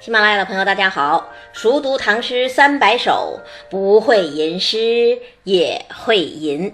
[0.00, 1.32] 喜马拉雅的朋友，大家好！
[1.52, 6.72] 熟读唐诗三百首，不会吟诗也会吟。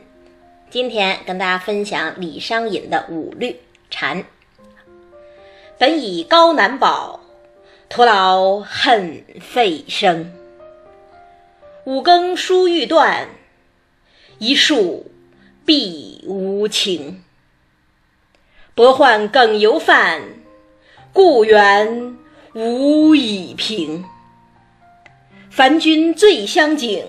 [0.68, 3.52] 今天跟大家分享李商隐的五律
[3.88, 4.22] 《蝉》。
[5.78, 7.20] 本以高难饱，
[7.88, 10.30] 徒劳恨费声。
[11.84, 13.28] 五更书欲断，
[14.38, 15.10] 一树
[15.64, 17.24] 碧无情。
[18.74, 20.20] 薄唤更犹犯，
[21.14, 22.18] 故园。
[22.54, 24.04] 无以平，
[25.50, 27.04] 凡君最相景，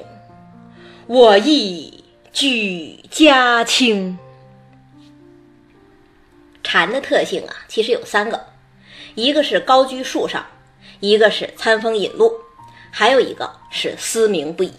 [1.05, 2.03] 我亦
[2.33, 4.17] 举家清。
[6.63, 8.43] 蝉的特性啊，其实有三个，
[9.13, 10.43] 一个是高居树上，
[10.99, 12.33] 一个是餐风饮露，
[12.89, 14.73] 还有一个是嘶鸣不已。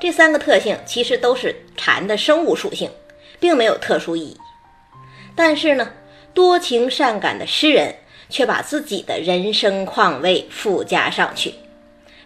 [0.00, 2.90] 这三个特性其实都是蝉的生物属性，
[3.38, 4.38] 并没有特殊意义。
[5.36, 5.92] 但是呢，
[6.32, 7.94] 多情善感的诗人。
[8.28, 11.54] 却把自己的人生况味附加上去，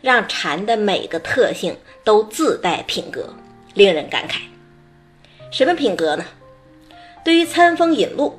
[0.01, 3.29] 让蝉的每个特性都自带品格，
[3.75, 4.37] 令人感慨。
[5.51, 6.25] 什么品格呢？
[7.25, 8.39] 对于餐风饮露，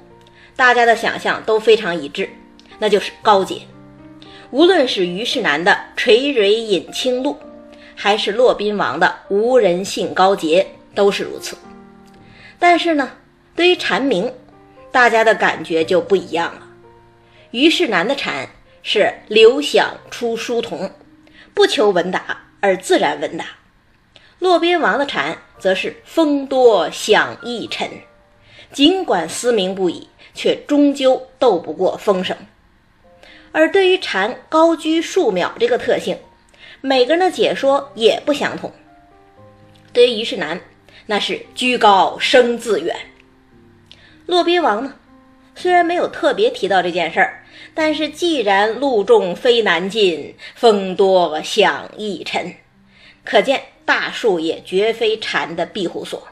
[0.56, 2.30] 大家的想象都非常一致，
[2.80, 3.62] 那就是高洁。
[4.52, 7.38] 无论是虞世南的垂蕊饮清露，
[7.96, 10.66] 还是骆宾王的无人性高洁，
[10.96, 11.58] 都是如此。
[12.60, 13.12] 但是呢，
[13.56, 14.32] 对于蝉鸣，
[14.92, 16.67] 大家的感觉就不一样了。
[17.52, 18.50] 虞世南的蝉
[18.84, 20.92] 是流响出书童，
[21.54, 23.46] 不求闻达而自然闻达；
[24.40, 27.90] 骆宾王的蝉则是风多响亦沉，
[28.74, 32.36] 尽管嘶鸣不已，却终究斗不过风声。
[33.54, 36.18] 而对于蝉高居数秒这个特性，
[36.82, 38.72] 每个人的解说也不相同。
[39.94, 40.60] 对于虞世南，
[41.06, 42.94] 那是居高声自远；
[44.26, 44.94] 骆宾王呢？
[45.58, 52.54] 虽然没有特别提到这件事儿，但是既然路重非难进，风多响易沉，
[53.24, 56.28] 可见大树也绝非蝉的庇护所。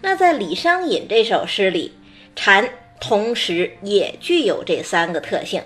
[0.00, 1.92] 那在李商隐这首诗里，
[2.36, 5.60] 蝉同时也具有这三个特性，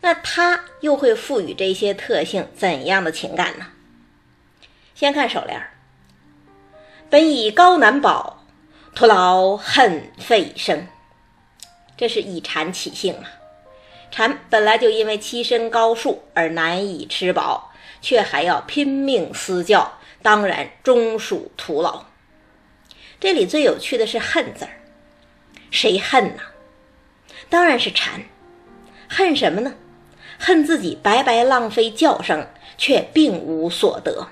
[0.00, 3.66] 那他又会赋予这些特性怎样的情感呢？
[4.96, 5.62] 先看首联
[7.08, 8.44] ：“本以高难饱，
[8.96, 10.84] 徒劳恨费声。”
[11.98, 13.28] 这是以蝉起兴啊！
[14.10, 22.04] 蝉本来就因为栖身高树而难以吃饱，却还要拼命嘶叫，当然终属徒劳。
[23.20, 24.70] 这里最有趣的是“恨”字儿，
[25.70, 26.42] 谁恨呢？
[27.50, 28.22] 当然是蝉。
[29.08, 29.74] 恨什么呢？
[30.38, 34.28] 恨自己白白浪费叫声，却并无所得。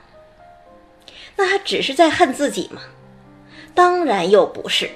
[1.35, 2.81] 那他只是在恨自己吗？
[3.75, 4.89] 当然又不是。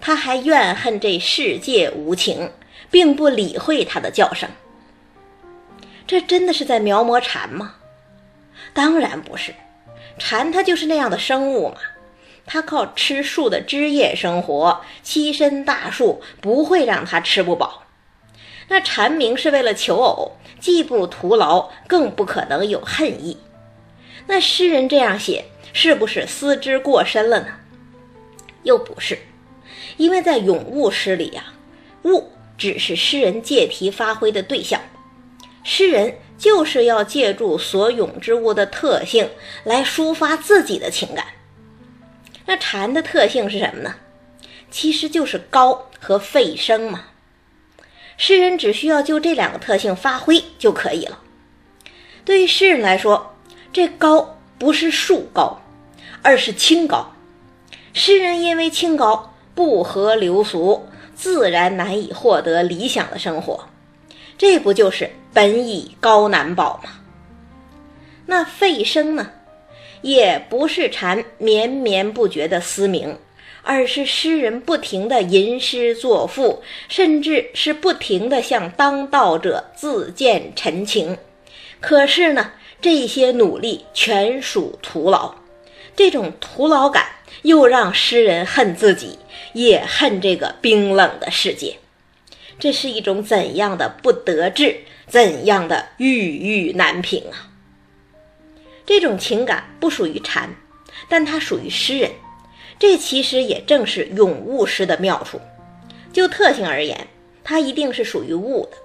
[0.00, 2.50] 他还怨恨这世界无情，
[2.90, 4.48] 并不理会他的叫声。
[6.06, 7.76] 这真的是在描摹蝉吗？
[8.72, 9.54] 当然不是，
[10.18, 11.76] 蝉它就是那样的生物嘛。
[12.46, 17.84] 它靠吃树的枝叶生活，栖身大树不会让它吃不饱。
[18.68, 23.38] 那蝉鸣是为了求偶，既不徒劳，更不可能有恨意。
[24.26, 27.46] 那诗人这样写，是不是思之过深了呢？
[28.62, 29.18] 又不是。
[30.00, 31.52] 因为在咏物诗里呀，
[32.04, 34.80] 物只是诗人借题发挥的对象，
[35.62, 39.28] 诗人就是要借助所咏之物的特性
[39.62, 41.26] 来抒发自己的情感。
[42.46, 43.96] 那蝉的特性是什么呢？
[44.70, 47.04] 其实就是高和费声嘛。
[48.16, 51.18] 诗人只需要就这两个特性发挥就可以了。
[52.24, 53.36] 对于诗人来说，
[53.70, 55.60] 这高不是树高，
[56.22, 57.12] 而是清高。
[57.92, 59.26] 诗人因为清高。
[59.54, 63.66] 不合流俗，自然难以获得理想的生活，
[64.38, 66.90] 这不就是本以高难保吗？
[68.26, 69.30] 那费声呢，
[70.02, 73.18] 也不是蝉绵绵不绝的嘶鸣，
[73.62, 81.18] 而是诗人不停的吟诗作赋，甚至是不停的向当道者自荐陈情。
[81.80, 85.34] 可是呢，这些努力全属徒劳，
[85.96, 87.04] 这种徒劳感
[87.42, 89.18] 又让诗人恨自己。
[89.52, 91.78] 也恨这个冰冷的世界，
[92.60, 97.50] 这是一种怎样的不得志，怎样的郁郁难平啊！
[98.86, 100.54] 这种情感不属于禅，
[101.08, 102.12] 但它属于诗人。
[102.78, 105.40] 这其实也正是咏物诗的妙处。
[106.12, 107.08] 就特性而言，
[107.42, 108.78] 它一定是属于物的；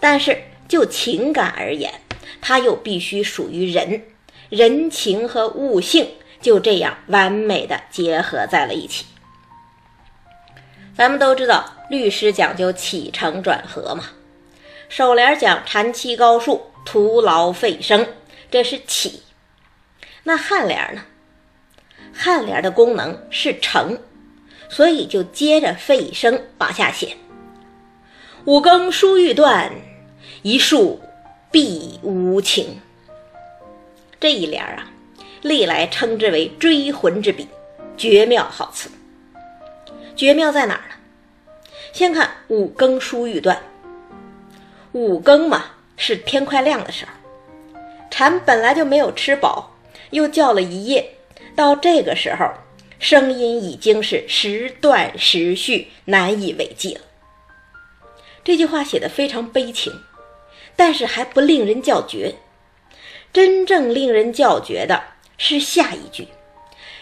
[0.00, 2.00] 但是就情感而言，
[2.40, 4.02] 它又必须属于人。
[4.48, 6.08] 人情和物性
[6.40, 9.06] 就这样完美的结合在了一起。
[10.96, 14.04] 咱们都知道，律师讲究起承转合嘛。
[14.88, 18.06] 首联讲蝉栖高树，徒劳费声，
[18.50, 19.22] 这是起。
[20.24, 21.02] 那颔联呢？
[22.14, 23.98] 颔联的功能是成，
[24.68, 27.16] 所以就接着费声往下写。
[28.44, 29.70] 五更书欲断，
[30.42, 31.00] 一树
[31.50, 32.80] 碧无情。
[34.18, 34.90] 这一联啊，
[35.42, 37.48] 历来称之为追魂之笔，
[37.96, 38.90] 绝妙好词。
[40.14, 40.94] 绝妙在哪儿呢？
[41.92, 43.60] 先看五更书欲断。
[44.92, 45.64] 五更嘛，
[45.96, 47.12] 是天快亮的时候，
[48.10, 49.76] 蝉本来就没有吃饱，
[50.10, 51.14] 又叫了一夜，
[51.56, 52.50] 到这个时候，
[52.98, 57.00] 声音已经是时断时续，难以为继了。
[58.44, 59.92] 这句话写的非常悲情，
[60.76, 62.34] 但是还不令人叫绝。
[63.32, 65.04] 真正令人叫绝的
[65.42, 66.28] 是下一句：“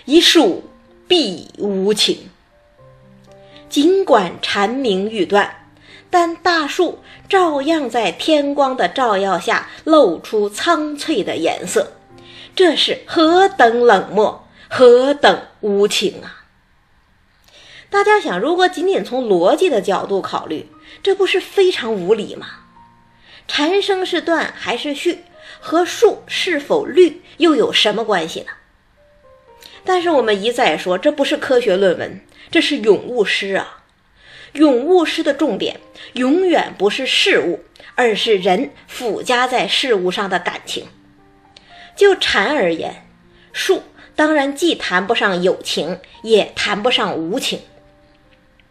[0.06, 0.62] 一树
[1.08, 2.30] 碧无情。”
[3.68, 5.66] 尽管蝉鸣欲断，
[6.08, 11.94] 但大树照样在天光的照耀下露出苍翠的颜色。
[12.54, 16.44] 这是何等冷漠，何等无情啊！
[17.90, 20.68] 大家想，如果仅仅从逻辑的角度考虑，
[21.02, 22.46] 这不是非常无理吗？
[23.48, 25.24] 蝉声是断还是续？
[25.60, 28.52] 和树是否绿又有什么关系呢？
[29.84, 32.20] 但是我们一再说，这不是科学论文，
[32.50, 33.84] 这是咏物诗啊！
[34.52, 35.80] 咏物诗的重点
[36.14, 37.64] 永远不是事物，
[37.94, 40.86] 而是人附加在事物上的感情。
[41.96, 43.06] 就禅而言，
[43.52, 43.82] 树
[44.14, 47.60] 当然既谈不上有情，也谈不上无情。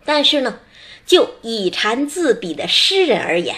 [0.06, 0.60] 但是呢，
[1.06, 3.56] 就以禅自比的诗人而言，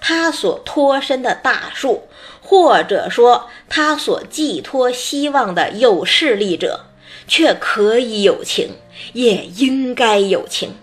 [0.00, 2.04] 他所托身的大树。
[2.46, 6.84] 或者说，他所寄托希望的有势力者，
[7.26, 8.72] 却可以有情，
[9.14, 10.74] 也应该有情。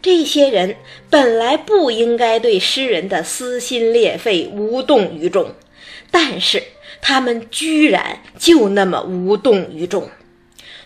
[0.00, 0.76] 这些人
[1.10, 5.52] 本来不应该对诗人的撕心裂肺无动于衷，
[6.10, 6.62] 但是
[7.02, 10.08] 他们居然就那么无动于衷。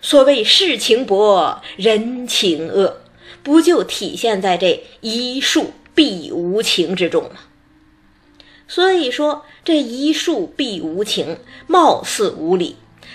[0.00, 3.00] 所谓世情薄，人情恶，
[3.44, 7.40] 不就体现在这一树必无情之中吗？
[8.66, 9.44] 所以说。
[9.64, 12.74] 这一树必无情，貌似无理，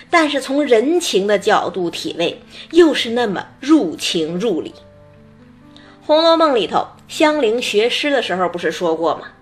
[0.09, 2.41] 但是从人情的角度体味，
[2.71, 4.69] 又是那么入情入理。
[6.06, 9.33] 《红楼梦》里头，香菱学诗的时候不是说过吗？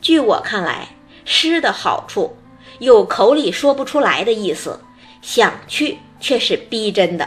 [0.00, 0.96] 据我看来，
[1.26, 2.38] 诗的好处
[2.78, 4.80] 有口里说不出来的意思，
[5.20, 7.26] 想去却是逼真的；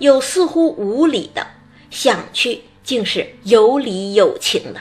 [0.00, 1.46] 有似乎无理的，
[1.90, 4.80] 想去竟是有理有情的。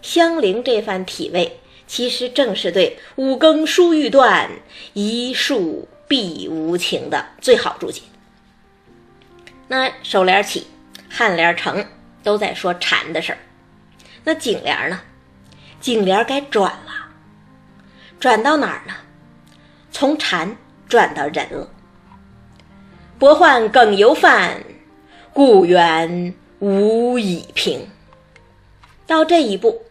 [0.00, 1.60] 香菱这番体味。
[1.86, 4.48] 其实正是对“五更书欲断，
[4.94, 8.00] 一树碧无情”的最好注解。
[9.68, 10.68] 那首联起，
[11.12, 11.84] 颔联成，
[12.22, 13.38] 都在说蝉的事儿。
[14.22, 15.00] 那颈联呢？
[15.80, 17.08] 颈联该转了，
[18.20, 18.94] 转到哪儿呢？
[19.90, 20.56] 从蝉
[20.88, 21.68] 转到人了。
[23.18, 24.62] 薄宦梗犹泛，
[25.32, 27.88] 故园无以平。
[29.06, 29.82] 到这一步。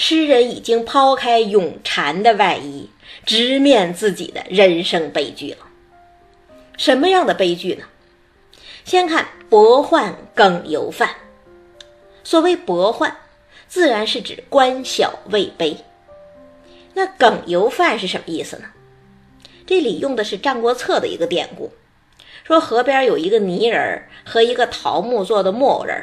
[0.00, 2.88] 诗人已经抛开咏蝉的外衣，
[3.26, 5.66] 直面自己的人生悲剧了。
[6.76, 7.84] 什么样的悲剧呢？
[8.84, 11.16] 先看“薄宦梗犹泛”。
[12.22, 13.12] 所谓“薄宦”，
[13.66, 15.78] 自然是指官小位卑。
[16.94, 18.66] 那“梗犹泛”是什么意思呢？
[19.66, 21.72] 这里用的是《战国策》的一个典故，
[22.44, 26.00] 说河边有一个泥人和一个桃木做的木偶人，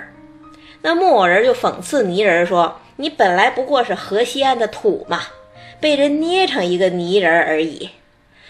[0.85, 2.79] 那木偶人就讽刺泥人说。
[2.97, 5.23] 你本来不过是河西岸的土嘛，
[5.81, 7.89] 被人捏成一个泥人而已。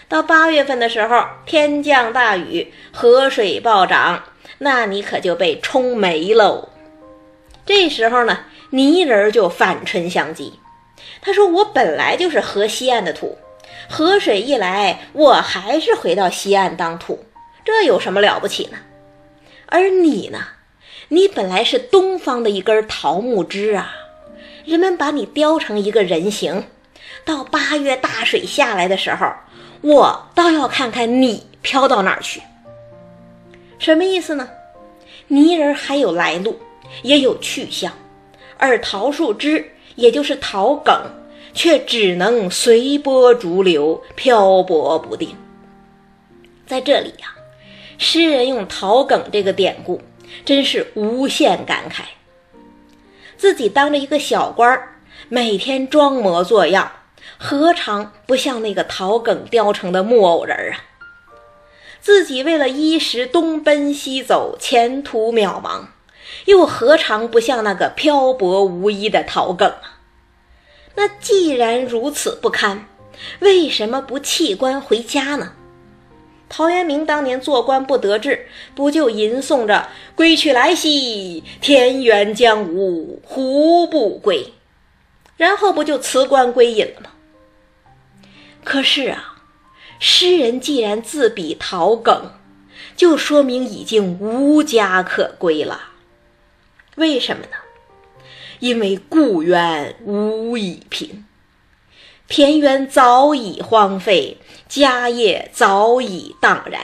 [0.06, 4.22] 到八月份的时候，天降大雨，河水暴涨，
[4.58, 6.68] 那你可就被冲没喽。
[7.64, 8.38] 这时候呢，
[8.70, 10.52] 泥人就反唇相讥，
[11.20, 13.36] 他说：“我本来就是河西岸的土，
[13.88, 17.24] 河水一来，我还是回到西岸当土，
[17.64, 18.78] 这有什么了不起呢？
[19.66, 20.38] 而你呢，
[21.08, 23.94] 你本来是东方的一根桃木枝啊。”
[24.64, 26.64] 人们把你雕成一个人形，
[27.24, 29.32] 到八月大水下来的时候，
[29.80, 32.42] 我倒要看看你飘到哪儿去。
[33.78, 34.48] 什么意思呢？
[35.28, 36.58] 泥人还有来路，
[37.02, 37.92] 也有去向，
[38.58, 40.92] 而桃树枝，也就是桃梗，
[41.54, 45.36] 却只能随波逐流，漂泊不定。
[46.66, 47.32] 在这里呀，
[47.98, 50.00] 诗人用桃梗这个典故，
[50.44, 52.02] 真是无限感慨。
[53.36, 54.96] 自己当着一个小官儿，
[55.28, 56.90] 每天装模作样，
[57.36, 60.80] 何尝不像那个桃梗雕成的木偶人啊？
[62.00, 65.86] 自己为了衣食东奔西走，前途渺茫，
[66.44, 70.00] 又何尝不像那个漂泊无依的桃梗啊？
[70.94, 72.86] 那既然如此不堪，
[73.40, 75.52] 为什么不弃官回家呢？
[76.48, 84.52] 陶渊明当年做官不得志，不就吟诵着“归去来兮，田园将芜胡不归”，
[85.36, 87.10] 然后不就辞官归隐了吗？
[88.64, 89.38] 可是啊，
[89.98, 92.32] 诗人既然自比陶耿，
[92.96, 95.90] 就说明已经无家可归了。
[96.94, 97.56] 为什么呢？
[98.60, 101.26] 因为故园无以平。
[102.28, 104.36] 田园早已荒废，
[104.68, 106.80] 家业早已荡然。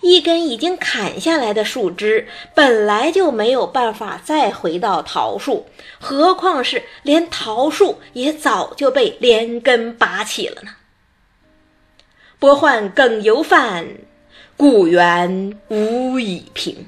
[0.00, 5.66] 一根已经砍下来的树枝，本来就没有办法再回到桃树，
[5.98, 10.70] 何况是连桃树也早就被连根拔起了呢？
[12.38, 13.88] 拨换更犹饭，
[14.56, 16.86] 故园无以平。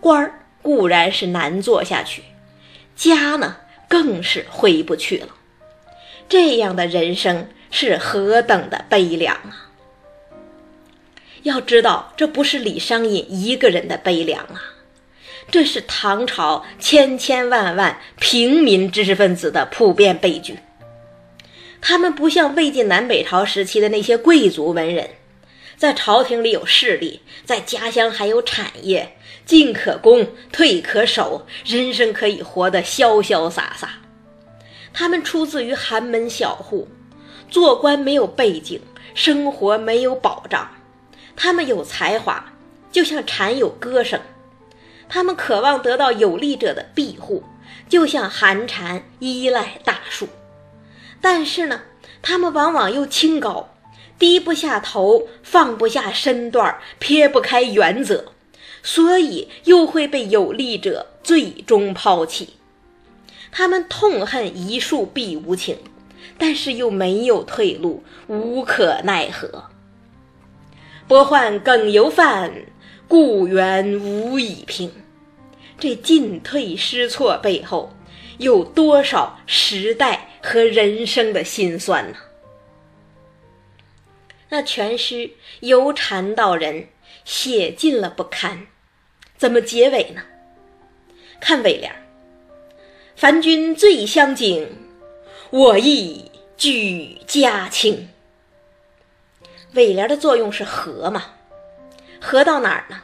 [0.00, 2.22] 官儿固然是难做下去，
[2.96, 3.56] 家呢
[3.88, 5.28] 更是回不去了。
[6.30, 9.68] 这样的人生是何等的悲凉啊！
[11.42, 14.62] 要知道，这不是李商隐一个人的悲凉啊，
[15.50, 20.60] 这是唐朝千千万万平民知识分子的普遍悲剧。
[21.80, 25.10] 他们不像魏晋南北朝时期的那些贵族文人，
[25.76, 33.99] 在朝廷里有势力，在家乡还有产业，进可攻，退可守，人生可以活得潇潇洒洒。
[34.92, 36.88] 他们出自于寒门小户，
[37.48, 38.80] 做官没有背景，
[39.14, 40.68] 生活没有保障。
[41.36, 42.52] 他们有才华，
[42.92, 44.20] 就像蝉有歌声；
[45.08, 47.42] 他们渴望得到有力者的庇护，
[47.88, 50.28] 就像寒蝉依赖大树。
[51.20, 51.82] 但是呢，
[52.20, 53.74] 他们往往又清高，
[54.18, 58.26] 低不下头，放不下身段，撇不开原则，
[58.82, 62.54] 所以又会被有力者最终抛弃。
[63.52, 65.78] 他们痛恨一树碧无情，
[66.38, 69.64] 但是又没有退路，无可奈何。
[71.08, 72.52] 拨换更犹饭，
[73.08, 74.92] 故园无以平。
[75.78, 77.92] 这进退失措背后，
[78.38, 82.18] 有多少时代和人生的辛酸呢？
[84.50, 85.30] 那全诗
[85.60, 86.88] 由禅到人，
[87.24, 88.66] 写尽了不堪，
[89.36, 90.22] 怎么结尾呢？
[91.40, 91.96] 看尾联儿。
[93.20, 94.66] 凡君最相敬，
[95.50, 98.08] 我亦举家清。
[99.74, 101.26] 尾联的作用是合嘛？
[102.18, 103.02] 合到哪儿呢？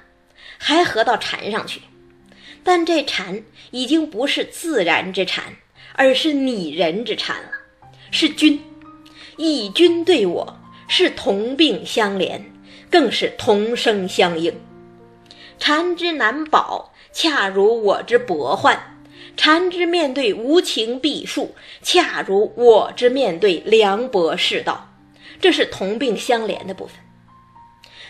[0.57, 1.83] 还合到禅上去。
[2.65, 3.43] 但这禅
[3.73, 5.55] 已经不是自然之禅，
[5.93, 7.51] 而是拟人之禅了。
[8.11, 8.59] 是君，
[9.37, 10.59] 以君对我，
[10.89, 12.41] 是同病相怜，
[12.91, 14.59] 更是同声相应。
[15.59, 18.96] 禅之难保，恰如我之薄患。
[19.37, 24.89] 禅之面对无情避数，恰如我之面对凉薄世道，
[25.41, 26.97] 这是同病相怜的部分。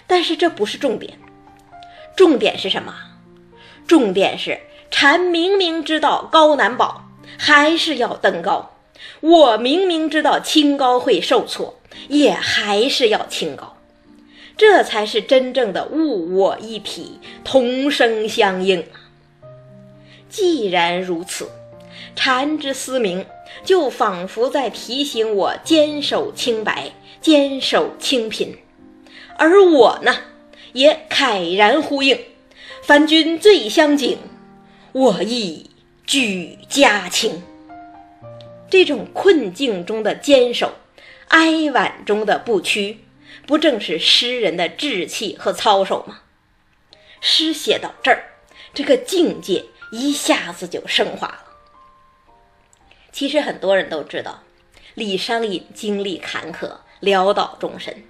[0.06, 1.18] 但是这不是重点，
[2.16, 2.95] 重点是什么？
[3.87, 4.59] 重点是
[4.90, 7.04] 禅明明知道高难保，
[7.37, 8.71] 还是要登高；
[9.21, 13.76] 我明明知道清高会受挫，也还是要清高。
[14.56, 18.87] 这才是真正的物我一体，同声相应。
[20.37, 21.49] 既然如此，
[22.14, 23.25] 禅之思明
[23.64, 28.55] 就仿佛在提醒我坚守清白，坚守清贫，
[29.38, 30.14] 而我呢，
[30.75, 32.19] 也慨然呼应：
[32.83, 34.19] 凡君最相敬，
[34.93, 35.71] 我亦
[36.05, 37.43] 举家清。
[38.69, 40.75] 这种困境中的坚守，
[41.28, 42.99] 哀婉中的不屈，
[43.47, 46.19] 不正是诗人的志气和操守吗？
[47.23, 48.23] 诗写到这儿，
[48.75, 49.64] 这个境界。
[49.90, 51.45] 一下子就升华了。
[53.12, 54.43] 其实很多人都知道，
[54.95, 58.05] 李商隐经历坎坷，潦倒终身。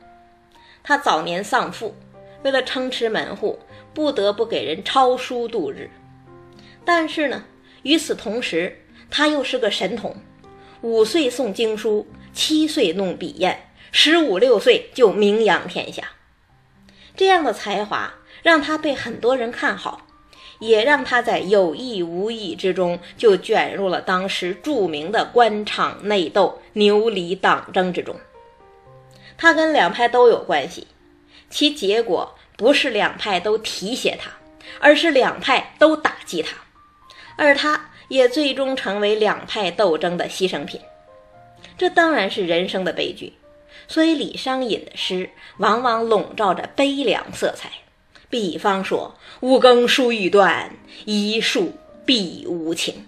[0.83, 1.97] 他早年丧父，
[2.42, 3.59] 为了撑持门户，
[3.92, 5.90] 不得不给人抄书度日。
[6.85, 7.45] 但是呢，
[7.83, 10.16] 与此同时，他又是个神童，
[10.80, 13.59] 五岁诵经书，七岁弄笔砚，
[13.92, 16.11] 十五六岁就名扬天下。
[17.16, 20.05] 这样的才华让他被很多人看好。
[20.58, 28.16] 也让他在有意无意之中就卷入了当时著名的官场内斗、牛李党争之中。
[29.36, 30.86] 他跟两派都有关系，
[31.50, 34.30] 其结果不是两派都提携他，
[34.80, 36.56] 而是两派都打击他，
[37.36, 40.80] 而他也最终成为两派斗争的牺牲品。
[41.76, 43.34] 这当然是人生的悲剧，
[43.86, 47.70] 所以李商隐的诗往往笼罩着悲凉色彩。
[48.28, 51.73] 比方说“五更书欲断，一树
[52.04, 53.06] 碧无情”，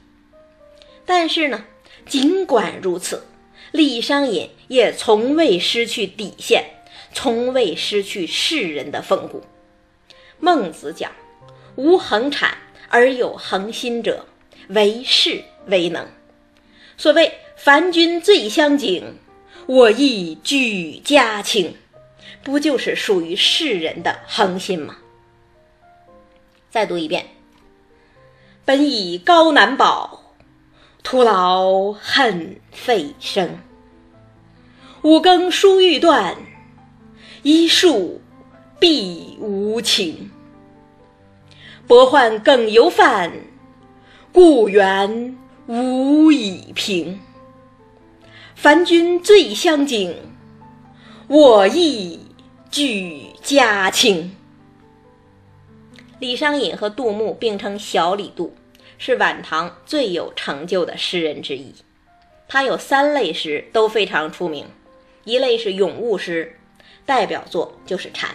[1.04, 1.64] 但是呢，
[2.06, 3.24] 尽管如此，
[3.72, 6.64] 李商隐也从未失去底线，
[7.12, 9.42] 从未失去世人的风骨。
[10.38, 11.10] 孟子讲
[11.74, 12.56] ：“无恒产
[12.88, 14.24] 而有恒心者，
[14.68, 16.06] 为士为能。”
[16.96, 19.16] 所谓“凡君最相敬，
[19.66, 21.74] 我亦举家轻”，
[22.44, 24.96] 不就是属于世人的恒心吗？
[26.70, 27.26] 再读一遍
[28.64, 30.22] ：“本以高难保。”
[31.04, 33.60] 徒劳恨费声，
[35.00, 36.36] 五更疏欲断，
[37.42, 38.20] 一树
[38.78, 40.30] 碧无情。
[41.86, 43.32] 薄患更犹犯，
[44.32, 47.18] 故园无以平。
[48.54, 50.14] 凡君最相敬，
[51.28, 52.20] 我亦
[52.70, 54.36] 举家轻。
[56.18, 58.54] 李商隐和杜牧并称小李杜。
[59.00, 61.72] 是晚唐最有成就的诗人之一，
[62.48, 64.66] 他有三类诗都非常出名，
[65.22, 66.58] 一类是咏物诗，
[67.06, 68.28] 代表作就是《蝉》；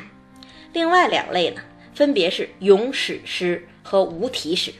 [0.72, 1.62] 另外两类呢，
[1.94, 4.72] 分别是咏史诗和无题诗。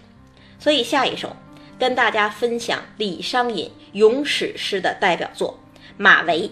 [0.58, 1.36] 所以下一首
[1.78, 5.60] 跟大家分享李商隐咏史诗的代表作
[5.98, 6.48] 《马嵬》。